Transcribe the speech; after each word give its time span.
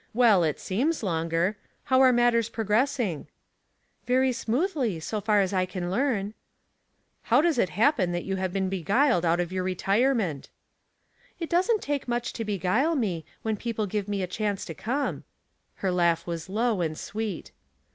Well, 0.15 0.43
it 0.43 0.59
seems 0.59 1.03
longer. 1.03 1.57
How 1.85 1.99
are 2.01 2.11
matters 2.11 2.49
progressing?"" 2.49 3.27
Very 4.07 4.31
smoothly, 4.31 4.99
so 4.99 5.21
far 5.21 5.41
as 5.41 5.53
1 5.53 5.67
can 5.67 5.91
learn."" 5.91 6.33
How 7.29 7.39
does 7.39 7.59
it 7.59 7.69
happen 7.77 8.11
that 8.11 8.23
you 8.23 8.37
have 8.37 8.51
been 8.51 8.67
be 8.67 8.81
guiled 8.81 9.25
out 9.25 9.39
of 9.39 9.51
your 9.51 9.63
retirement?"" 9.63 10.49
It 11.39 11.51
doesn't 11.51 11.83
take 11.83 12.07
much 12.07 12.33
to 12.33 12.43
beguile 12.43 12.95
me, 12.95 13.25
when 13.43 13.55
people 13.57 13.85
give 13.85 14.07
me 14.07 14.23
a 14.23 14.25
chance 14.27 14.65
to 14.65 14.73
come." 14.73 15.23
Her 15.75 15.91
laugh 15.91 16.25
was 16.25 16.49
low 16.49 16.81
and 16.81 16.97
sweet. 16.97 17.51